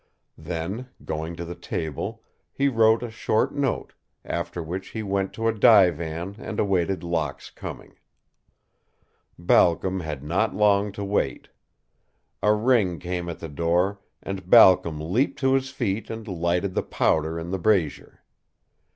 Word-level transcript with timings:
Then, 0.39 0.87
going 1.05 1.35
to 1.35 1.45
the 1.45 1.53
table, 1.53 2.23
he 2.51 2.67
wrote 2.67 3.03
a 3.03 3.11
short 3.11 3.53
note, 3.53 3.93
after 4.25 4.63
which 4.63 4.87
he 4.87 5.03
went 5.03 5.31
to 5.33 5.47
a 5.47 5.53
divan 5.53 6.37
and 6.39 6.59
awaited 6.59 7.03
Locke's 7.03 7.51
coming. 7.51 7.93
Balcom 9.37 9.99
had 9.99 10.23
not 10.23 10.55
long 10.55 10.91
to 10.93 11.03
wait. 11.03 11.49
A 12.41 12.51
ring 12.55 12.97
came 12.97 13.29
at 13.29 13.37
the 13.37 13.47
door 13.47 13.99
and 14.23 14.49
Balcom 14.49 14.99
leaped 14.99 15.37
to 15.41 15.53
his 15.53 15.69
feet 15.69 16.09
and 16.09 16.27
lighted 16.27 16.73
the 16.73 16.81
powder 16.81 17.37
in 17.37 17.51
the 17.51 17.59
brazier. 17.59 18.23